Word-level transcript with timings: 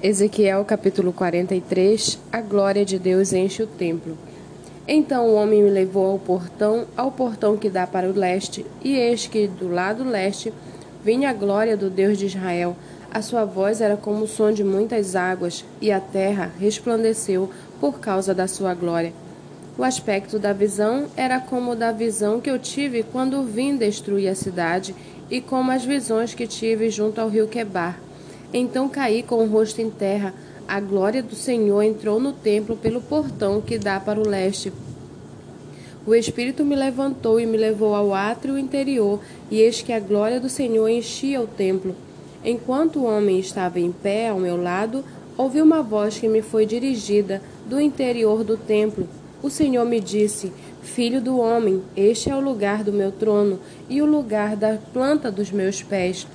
Ezequiel 0.00 0.64
capítulo 0.64 1.12
43 1.12 2.20
A 2.30 2.40
glória 2.40 2.84
de 2.84 3.00
Deus 3.00 3.32
enche 3.32 3.64
o 3.64 3.66
templo. 3.66 4.16
Então 4.86 5.26
o 5.26 5.34
homem 5.34 5.60
me 5.60 5.70
levou 5.70 6.12
ao 6.12 6.20
portão, 6.20 6.86
ao 6.96 7.10
portão 7.10 7.56
que 7.56 7.68
dá 7.68 7.84
para 7.84 8.08
o 8.08 8.16
leste, 8.16 8.64
e 8.80 8.94
eis 8.94 9.26
que 9.26 9.48
do 9.48 9.68
lado 9.68 10.04
leste 10.04 10.52
vinha 11.04 11.30
a 11.30 11.32
glória 11.32 11.76
do 11.76 11.90
Deus 11.90 12.16
de 12.16 12.26
Israel. 12.26 12.76
A 13.10 13.20
sua 13.20 13.44
voz 13.44 13.80
era 13.80 13.96
como 13.96 14.22
o 14.22 14.28
som 14.28 14.52
de 14.52 14.62
muitas 14.62 15.16
águas, 15.16 15.64
e 15.80 15.90
a 15.90 15.98
terra 15.98 16.52
resplandeceu 16.60 17.50
por 17.80 17.98
causa 17.98 18.32
da 18.32 18.46
sua 18.46 18.74
glória. 18.74 19.12
O 19.76 19.82
aspecto 19.82 20.38
da 20.38 20.52
visão 20.52 21.06
era 21.16 21.40
como 21.40 21.74
da 21.74 21.90
visão 21.90 22.40
que 22.40 22.48
eu 22.48 22.58
tive 22.60 23.02
quando 23.02 23.42
vim 23.42 23.76
destruir 23.76 24.28
a 24.28 24.36
cidade, 24.36 24.94
e 25.28 25.40
como 25.40 25.72
as 25.72 25.84
visões 25.84 26.34
que 26.34 26.46
tive 26.46 26.88
junto 26.88 27.20
ao 27.20 27.28
rio 27.28 27.48
Quebar 27.48 27.98
então 28.52 28.88
caí 28.88 29.22
com 29.22 29.44
o 29.44 29.48
rosto 29.48 29.80
em 29.80 29.90
terra. 29.90 30.34
A 30.66 30.80
glória 30.80 31.22
do 31.22 31.34
Senhor 31.34 31.82
entrou 31.82 32.20
no 32.20 32.32
templo 32.32 32.76
pelo 32.76 33.00
portão 33.00 33.60
que 33.60 33.78
dá 33.78 33.98
para 33.98 34.20
o 34.20 34.28
leste. 34.28 34.72
O 36.06 36.14
Espírito 36.14 36.64
me 36.64 36.74
levantou 36.74 37.38
e 37.38 37.46
me 37.46 37.56
levou 37.58 37.94
ao 37.94 38.14
átrio 38.14 38.58
interior, 38.58 39.20
e 39.50 39.60
eis 39.60 39.82
que 39.82 39.92
a 39.92 40.00
glória 40.00 40.40
do 40.40 40.48
Senhor 40.48 40.88
enchia 40.88 41.40
o 41.40 41.46
templo. 41.46 41.94
Enquanto 42.44 43.00
o 43.00 43.04
homem 43.04 43.38
estava 43.38 43.78
em 43.78 43.92
pé 43.92 44.28
ao 44.28 44.38
meu 44.38 44.56
lado, 44.56 45.04
ouvi 45.36 45.60
uma 45.60 45.82
voz 45.82 46.18
que 46.18 46.28
me 46.28 46.40
foi 46.40 46.64
dirigida 46.64 47.42
do 47.66 47.80
interior 47.80 48.42
do 48.42 48.56
templo. 48.56 49.06
O 49.42 49.50
Senhor 49.50 49.84
me 49.84 50.00
disse: 50.00 50.52
Filho 50.82 51.20
do 51.20 51.38
homem, 51.38 51.82
este 51.96 52.30
é 52.30 52.34
o 52.34 52.40
lugar 52.40 52.82
do 52.82 52.92
meu 52.92 53.12
trono 53.12 53.60
e 53.88 54.00
o 54.00 54.06
lugar 54.06 54.56
da 54.56 54.78
planta 54.92 55.30
dos 55.30 55.50
meus 55.50 55.82
pés 55.82 56.26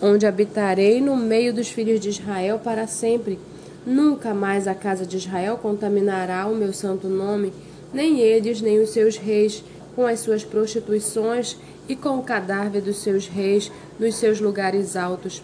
onde 0.00 0.26
habitarei 0.26 1.00
no 1.00 1.16
meio 1.16 1.52
dos 1.52 1.68
filhos 1.68 2.00
de 2.00 2.08
Israel 2.08 2.60
para 2.62 2.86
sempre. 2.86 3.38
Nunca 3.86 4.32
mais 4.34 4.66
a 4.66 4.74
casa 4.74 5.04
de 5.04 5.16
Israel 5.16 5.58
contaminará 5.58 6.46
o 6.46 6.54
meu 6.54 6.72
santo 6.72 7.08
nome, 7.08 7.52
nem 7.92 8.20
eles, 8.20 8.60
nem 8.60 8.78
os 8.80 8.90
seus 8.90 9.16
reis, 9.16 9.64
com 9.94 10.06
as 10.06 10.20
suas 10.20 10.44
prostituições 10.44 11.56
e 11.88 11.96
com 11.96 12.18
o 12.18 12.22
cadáver 12.22 12.80
dos 12.80 12.98
seus 12.98 13.26
reis 13.26 13.70
nos 13.98 14.14
seus 14.14 14.40
lugares 14.40 14.96
altos. 14.96 15.42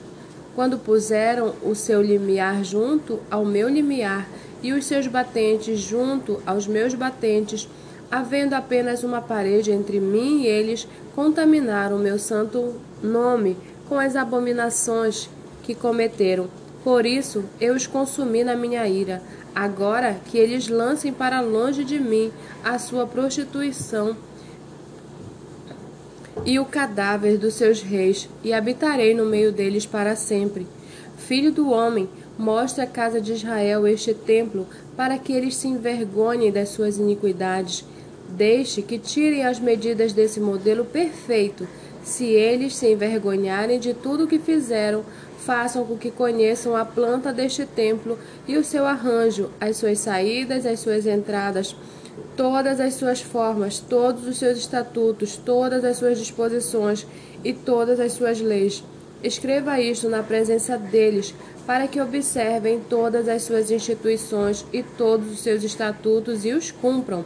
Quando 0.54 0.78
puseram 0.78 1.54
o 1.62 1.74
seu 1.74 2.00
limiar 2.00 2.64
junto 2.64 3.20
ao 3.30 3.44
meu 3.44 3.68
limiar 3.68 4.26
e 4.62 4.72
os 4.72 4.86
seus 4.86 5.06
batentes 5.06 5.78
junto 5.78 6.40
aos 6.46 6.66
meus 6.66 6.94
batentes, 6.94 7.68
havendo 8.10 8.54
apenas 8.54 9.02
uma 9.02 9.20
parede 9.20 9.70
entre 9.70 10.00
mim 10.00 10.42
e 10.42 10.46
eles, 10.46 10.86
contaminaram 11.14 11.96
o 11.96 12.00
meu 12.00 12.18
santo 12.18 12.74
nome 13.02 13.56
com 13.88 13.98
as 13.98 14.16
abominações 14.16 15.28
que 15.62 15.74
cometeram. 15.74 16.48
Por 16.84 17.04
isso 17.04 17.44
eu 17.60 17.74
os 17.74 17.86
consumi 17.86 18.44
na 18.44 18.54
minha 18.54 18.86
ira. 18.86 19.22
Agora 19.54 20.16
que 20.26 20.38
eles 20.38 20.68
lancem 20.68 21.12
para 21.12 21.40
longe 21.40 21.82
de 21.82 21.98
mim 21.98 22.30
a 22.62 22.78
sua 22.78 23.06
prostituição 23.06 24.16
e 26.44 26.58
o 26.60 26.64
cadáver 26.64 27.38
dos 27.38 27.54
seus 27.54 27.82
reis, 27.82 28.28
e 28.44 28.52
habitarei 28.52 29.14
no 29.14 29.26
meio 29.26 29.50
deles 29.50 29.86
para 29.86 30.14
sempre. 30.14 30.66
Filho 31.16 31.50
do 31.50 31.70
homem, 31.70 32.08
mostre 32.38 32.84
à 32.84 32.86
casa 32.86 33.20
de 33.20 33.32
Israel 33.32 33.86
este 33.86 34.14
templo, 34.14 34.66
para 34.96 35.18
que 35.18 35.32
eles 35.32 35.56
se 35.56 35.66
envergonhem 35.66 36.52
das 36.52 36.68
suas 36.68 36.98
iniquidades. 36.98 37.84
Deixe 38.28 38.82
que 38.82 38.98
tirem 38.98 39.44
as 39.44 39.58
medidas 39.58 40.12
desse 40.12 40.38
modelo 40.38 40.84
perfeito 40.84 41.66
se 42.06 42.24
eles 42.24 42.76
se 42.76 42.86
envergonharem 42.86 43.80
de 43.80 43.92
tudo 43.92 44.24
o 44.24 44.26
que 44.28 44.38
fizeram, 44.38 45.04
façam 45.40 45.84
com 45.84 45.98
que 45.98 46.08
conheçam 46.08 46.76
a 46.76 46.84
planta 46.84 47.32
deste 47.32 47.66
templo 47.66 48.16
e 48.46 48.56
o 48.56 48.62
seu 48.62 48.86
arranjo, 48.86 49.50
as 49.60 49.76
suas 49.76 49.98
saídas, 49.98 50.64
as 50.64 50.78
suas 50.78 51.04
entradas, 51.04 51.74
todas 52.36 52.78
as 52.78 52.94
suas 52.94 53.20
formas, 53.20 53.80
todos 53.80 54.24
os 54.24 54.38
seus 54.38 54.56
estatutos, 54.56 55.36
todas 55.36 55.84
as 55.84 55.96
suas 55.96 56.16
disposições 56.16 57.04
e 57.42 57.52
todas 57.52 57.98
as 57.98 58.12
suas 58.12 58.40
leis. 58.40 58.84
Escreva 59.20 59.80
isto 59.80 60.08
na 60.08 60.22
presença 60.22 60.78
deles, 60.78 61.34
para 61.66 61.88
que 61.88 62.00
observem 62.00 62.80
todas 62.88 63.28
as 63.28 63.42
suas 63.42 63.68
instituições 63.68 64.64
e 64.72 64.80
todos 64.80 65.32
os 65.32 65.40
seus 65.40 65.64
estatutos 65.64 66.44
e 66.44 66.52
os 66.52 66.70
cumpram. 66.70 67.24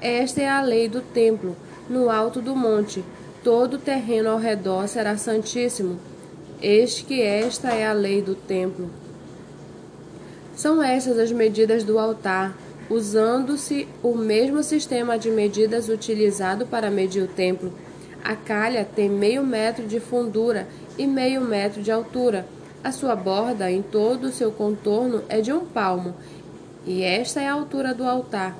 Esta 0.00 0.42
é 0.42 0.48
a 0.48 0.62
lei 0.62 0.88
do 0.88 1.00
templo, 1.00 1.56
no 1.90 2.08
alto 2.08 2.40
do 2.40 2.54
monte 2.54 3.04
Todo 3.42 3.74
o 3.74 3.78
terreno 3.78 4.30
ao 4.30 4.38
redor 4.38 4.86
será 4.86 5.16
santíssimo. 5.16 5.98
Eis 6.60 7.00
que 7.00 7.20
esta 7.20 7.72
é 7.72 7.84
a 7.84 7.92
lei 7.92 8.22
do 8.22 8.36
templo. 8.36 8.88
São 10.54 10.80
estas 10.80 11.18
as 11.18 11.32
medidas 11.32 11.82
do 11.82 11.98
altar, 11.98 12.56
usando-se 12.88 13.88
o 14.00 14.14
mesmo 14.14 14.62
sistema 14.62 15.18
de 15.18 15.28
medidas 15.28 15.88
utilizado 15.88 16.66
para 16.66 16.90
medir 16.90 17.24
o 17.24 17.26
templo. 17.28 17.72
A 18.22 18.36
calha 18.36 18.84
tem 18.84 19.08
meio 19.08 19.42
metro 19.42 19.88
de 19.88 19.98
fundura 19.98 20.68
e 20.96 21.04
meio 21.04 21.40
metro 21.40 21.82
de 21.82 21.90
altura. 21.90 22.46
A 22.84 22.92
sua 22.92 23.16
borda, 23.16 23.68
em 23.68 23.82
todo 23.82 24.24
o 24.24 24.32
seu 24.32 24.52
contorno, 24.52 25.22
é 25.28 25.40
de 25.40 25.52
um 25.52 25.64
palmo, 25.64 26.14
e 26.86 27.02
esta 27.02 27.40
é 27.40 27.48
a 27.48 27.52
altura 27.52 27.92
do 27.92 28.04
altar. 28.04 28.56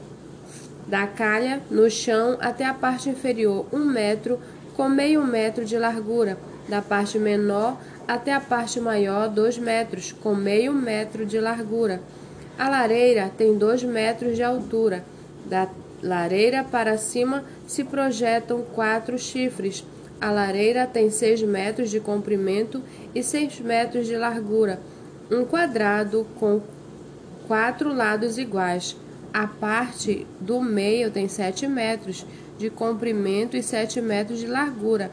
Da 0.87 1.07
calha, 1.07 1.61
no 1.71 1.89
chão, 1.89 2.37
até 2.41 2.65
a 2.65 2.75
parte 2.75 3.09
inferior, 3.09 3.67
um 3.73 3.85
metro, 3.85 4.41
com 4.77 4.89
meio 4.89 5.25
metro 5.25 5.65
de 5.65 5.79
largura, 5.79 6.39
da 6.69 6.81
parte 6.81 7.19
menor 7.19 7.77
até 8.07 8.33
a 8.33 8.41
parte 8.41 8.81
maior, 8.81 9.29
dois 9.29 9.59
metros, 9.59 10.13
com 10.13 10.35
meio 10.35 10.73
metro 10.73 11.25
de 11.25 11.39
largura. 11.39 12.01
A 12.59 12.69
lareira 12.69 13.31
tem 13.37 13.57
dois 13.57 13.83
metros 13.83 14.37
de 14.37 14.43
altura. 14.43 15.05
Da 15.47 15.69
lareira 16.03 16.65
para 16.65 16.99
cima 16.99 17.45
se 17.67 17.85
projetam 17.85 18.63
quatro 18.75 19.19
chifres. 19.19 19.85
A 20.21 20.31
lareira 20.31 20.87
tem 20.87 21.11
seis 21.11 21.43
metros 21.43 21.91
de 21.91 22.01
comprimento 22.01 22.83
e 23.15 23.23
seis 23.23 23.59
metros 23.61 24.07
de 24.07 24.17
largura. 24.17 24.81
Um 25.31 25.45
quadrado 25.45 26.27
com 26.39 26.61
quatro 27.47 27.93
lados 27.93 28.39
iguais. 28.39 28.97
A 29.33 29.47
parte 29.47 30.27
do 30.39 30.61
meio 30.61 31.11
tem 31.11 31.27
sete 31.27 31.67
metros 31.67 32.27
de 32.63 32.71
comprimento 32.71 33.57
e 33.57 33.63
7 33.63 34.01
metros 34.01 34.39
de 34.39 34.47
largura, 34.47 35.11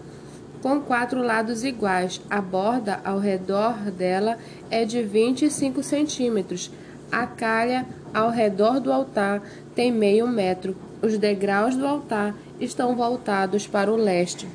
com 0.61 0.79
quatro 0.79 1.19
lados 1.23 1.63
iguais. 1.63 2.21
A 2.29 2.39
borda 2.39 3.01
ao 3.03 3.17
redor 3.17 3.73
dela 3.89 4.37
é 4.69 4.85
de 4.85 5.01
25 5.01 5.81
centímetros. 5.81 6.71
A 7.11 7.25
calha 7.25 7.87
ao 8.13 8.29
redor 8.29 8.79
do 8.79 8.93
altar 8.93 9.41
tem 9.73 9.91
meio 9.91 10.27
metro. 10.27 10.77
Os 11.01 11.17
degraus 11.17 11.75
do 11.75 11.87
altar 11.87 12.35
estão 12.59 12.95
voltados 12.95 13.65
para 13.65 13.91
o 13.91 13.95
leste. 13.95 14.47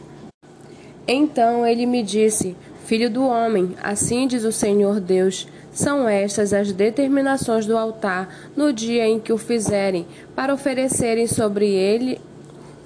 Então 1.08 1.66
ele 1.66 1.84
me 1.84 2.00
disse: 2.00 2.54
Filho 2.84 3.10
do 3.10 3.26
homem, 3.26 3.74
assim 3.82 4.28
diz 4.28 4.44
o 4.44 4.52
Senhor 4.52 5.00
Deus. 5.00 5.48
São 5.72 6.08
estas 6.08 6.52
as 6.52 6.70
determinações 6.70 7.66
do 7.66 7.76
altar 7.76 8.32
no 8.56 8.72
dia 8.72 9.08
em 9.08 9.18
que 9.18 9.32
o 9.32 9.38
fizerem, 9.38 10.06
para 10.36 10.54
oferecerem 10.54 11.26
sobre 11.26 11.68
ele 11.68 12.20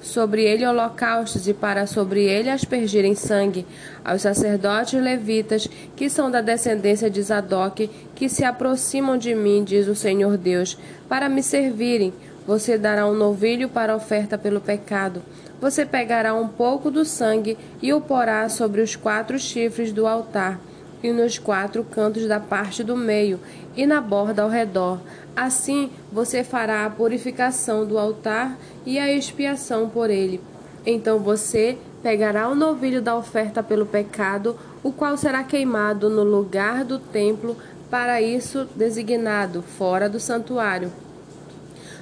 sobre 0.00 0.44
ele 0.44 0.66
holocaustos 0.66 1.48
e 1.48 1.54
para 1.54 1.86
sobre 1.86 2.24
ele 2.24 2.50
aspergirem 2.50 3.14
sangue, 3.14 3.66
aos 4.04 4.22
sacerdotes 4.22 5.00
levitas, 5.00 5.68
que 5.96 6.08
são 6.08 6.30
da 6.30 6.40
descendência 6.40 7.10
de 7.10 7.22
Zadok, 7.22 7.90
que 8.14 8.28
se 8.28 8.44
aproximam 8.44 9.18
de 9.18 9.34
mim, 9.34 9.64
diz 9.64 9.88
o 9.88 9.94
Senhor 9.94 10.36
Deus, 10.36 10.78
para 11.08 11.28
me 11.28 11.42
servirem. 11.42 12.12
Você 12.46 12.78
dará 12.78 13.06
um 13.06 13.14
novilho 13.14 13.68
para 13.68 13.94
oferta 13.94 14.38
pelo 14.38 14.60
pecado. 14.60 15.22
Você 15.60 15.84
pegará 15.84 16.34
um 16.34 16.48
pouco 16.48 16.90
do 16.90 17.04
sangue 17.04 17.58
e 17.82 17.92
o 17.92 18.00
porá 18.00 18.48
sobre 18.48 18.80
os 18.80 18.96
quatro 18.96 19.38
chifres 19.38 19.92
do 19.92 20.06
altar 20.06 20.58
e 21.02 21.12
nos 21.12 21.38
quatro 21.38 21.84
cantos 21.84 22.26
da 22.26 22.40
parte 22.40 22.82
do 22.82 22.96
meio 22.96 23.38
e 23.76 23.86
na 23.86 24.00
borda 24.00 24.42
ao 24.42 24.48
redor. 24.48 24.98
Assim 25.36 25.90
você 26.12 26.42
fará 26.42 26.84
a 26.84 26.90
purificação 26.90 27.86
do 27.86 27.98
altar 27.98 28.58
e 28.84 28.98
a 28.98 29.12
expiação 29.12 29.88
por 29.88 30.10
ele. 30.10 30.40
Então 30.84 31.18
você 31.18 31.78
pegará 32.02 32.48
o 32.48 32.54
novilho 32.54 33.02
da 33.02 33.16
oferta 33.16 33.62
pelo 33.62 33.86
pecado, 33.86 34.56
o 34.82 34.92
qual 34.92 35.16
será 35.16 35.44
queimado 35.44 36.08
no 36.08 36.22
lugar 36.22 36.84
do 36.84 36.98
templo 36.98 37.56
para 37.90 38.20
isso 38.20 38.66
designado, 38.74 39.62
fora 39.62 40.08
do 40.08 40.20
santuário. 40.20 40.92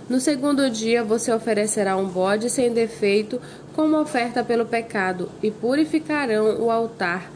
No 0.09 0.21
segundo 0.21 0.71
dia 0.71 1.03
você 1.03 1.33
oferecerá 1.33 1.97
um 1.97 2.07
bode 2.07 2.49
sem 2.49 2.73
defeito 2.73 3.41
como 3.75 4.01
oferta 4.01 4.45
pelo 4.45 4.65
pecado, 4.65 5.29
e 5.43 5.51
purificarão 5.51 6.61
o 6.61 6.71
altar 6.71 7.31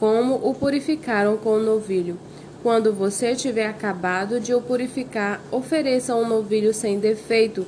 como 0.00 0.34
o 0.42 0.54
purificaram 0.54 1.36
com 1.36 1.50
o 1.50 1.62
novilho. 1.62 2.18
Quando 2.62 2.92
você 2.92 3.36
tiver 3.36 3.66
acabado 3.66 4.40
de 4.40 4.52
o 4.52 4.60
purificar, 4.60 5.40
ofereça 5.52 6.16
um 6.16 6.26
novilho 6.26 6.74
sem 6.74 6.98
defeito 6.98 7.66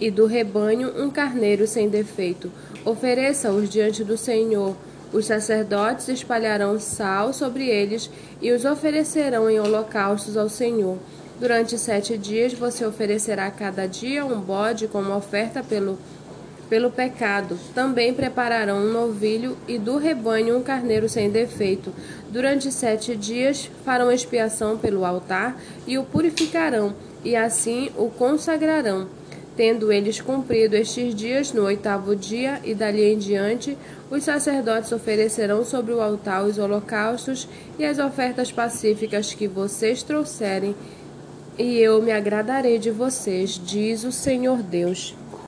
e 0.00 0.10
do 0.10 0.26
rebanho 0.26 0.92
um 0.96 1.10
carneiro 1.10 1.66
sem 1.66 1.88
defeito. 1.88 2.50
Ofereça-os 2.84 3.68
diante 3.68 4.02
do 4.02 4.16
Senhor 4.16 4.74
Os 5.12 5.26
sacerdotes 5.26 6.08
espalharão 6.08 6.80
sal 6.80 7.34
sobre 7.34 7.68
eles 7.68 8.10
e 8.40 8.50
os 8.50 8.64
oferecerão 8.64 9.48
em 9.50 9.60
holocaustos 9.60 10.38
ao 10.38 10.48
Senhor. 10.48 10.96
Durante 11.38 11.76
sete 11.76 12.16
dias 12.16 12.54
você 12.54 12.86
oferecerá 12.86 13.50
cada 13.50 13.86
dia 13.86 14.24
um 14.24 14.40
bode 14.40 14.88
como 14.88 15.14
oferta 15.14 15.62
pelo, 15.62 15.98
pelo 16.72 16.90
pecado. 16.90 17.58
Também 17.74 18.14
prepararão 18.14 18.78
um 18.78 18.90
novilho 18.90 19.58
e 19.68 19.78
do 19.78 19.98
rebanho 19.98 20.56
um 20.56 20.62
carneiro 20.62 21.06
sem 21.06 21.28
defeito. 21.28 21.92
Durante 22.30 22.72
sete 22.72 23.14
dias 23.14 23.70
farão 23.84 24.10
expiação 24.10 24.78
pelo 24.78 25.04
altar 25.04 25.60
e 25.86 25.98
o 25.98 26.02
purificarão, 26.02 26.94
e 27.22 27.36
assim 27.36 27.90
o 27.94 28.08
consagrarão. 28.08 29.06
Tendo 29.54 29.92
eles 29.92 30.18
cumprido 30.18 30.74
estes 30.74 31.14
dias, 31.14 31.52
no 31.52 31.64
oitavo 31.64 32.16
dia 32.16 32.58
e 32.64 32.74
dali 32.74 33.04
em 33.04 33.18
diante, 33.18 33.76
os 34.10 34.24
sacerdotes 34.24 34.92
oferecerão 34.92 35.66
sobre 35.66 35.92
o 35.92 36.00
altar 36.00 36.42
os 36.42 36.56
holocaustos 36.56 37.46
e 37.78 37.84
as 37.84 37.98
ofertas 37.98 38.50
pacíficas 38.50 39.34
que 39.34 39.46
vocês 39.46 40.02
trouxerem, 40.02 40.74
e 41.58 41.78
eu 41.78 42.00
me 42.00 42.12
agradarei 42.12 42.78
de 42.78 42.90
vocês, 42.90 43.60
diz 43.62 44.04
o 44.04 44.10
Senhor 44.10 44.62
Deus. 44.62 45.14